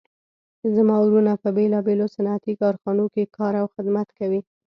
[0.75, 4.41] زما وروڼه په بیلابیلو صنعتي کارخانو کې کار او خدمت کوي